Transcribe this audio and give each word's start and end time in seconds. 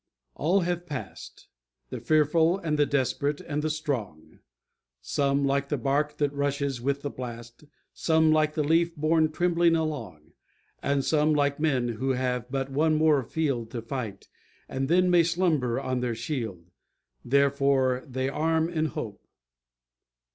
"[#] 0.23 0.25
"All 0.35 0.61
have 0.61 0.87
passed: 0.87 1.47
The 1.91 1.99
fearful, 1.99 2.57
and 2.57 2.79
the 2.79 2.87
desperate, 2.87 3.39
and 3.39 3.61
the 3.61 3.69
strong. 3.69 4.39
Some 4.99 5.45
like 5.45 5.69
the 5.69 5.77
barque 5.77 6.17
that 6.17 6.33
rushes 6.33 6.81
with 6.81 7.03
the 7.03 7.11
blast; 7.11 7.65
Some 7.93 8.31
like 8.31 8.55
the 8.55 8.63
leaf 8.63 8.95
borne 8.95 9.31
tremblingly 9.31 9.77
along; 9.77 10.31
And 10.81 11.05
some 11.05 11.35
like 11.35 11.59
men 11.59 11.87
who 11.89 12.13
have 12.13 12.49
but 12.49 12.71
one 12.71 12.95
more 12.95 13.21
field 13.21 13.69
To 13.69 13.81
fight, 13.83 14.27
and 14.67 14.87
then 14.89 15.11
may 15.11 15.21
slumber 15.21 15.79
on 15.79 15.99
their 15.99 16.15
shield 16.15 16.71
Therefore 17.23 18.03
they 18.07 18.27
arm 18.27 18.69
in 18.69 18.85
hope." 18.87 19.27